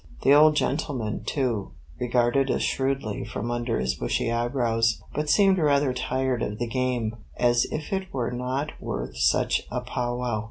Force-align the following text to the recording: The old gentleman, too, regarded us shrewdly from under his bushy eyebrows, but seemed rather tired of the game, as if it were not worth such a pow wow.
The 0.23 0.33
old 0.33 0.55
gentleman, 0.55 1.23
too, 1.25 1.73
regarded 1.99 2.49
us 2.49 2.63
shrewdly 2.63 3.23
from 3.23 3.51
under 3.51 3.79
his 3.79 3.93
bushy 3.93 4.31
eyebrows, 4.31 4.99
but 5.13 5.29
seemed 5.29 5.59
rather 5.59 5.93
tired 5.93 6.41
of 6.41 6.57
the 6.57 6.65
game, 6.65 7.17
as 7.37 7.65
if 7.71 7.93
it 7.93 8.11
were 8.11 8.31
not 8.31 8.71
worth 8.79 9.15
such 9.17 9.61
a 9.69 9.81
pow 9.81 10.15
wow. 10.15 10.39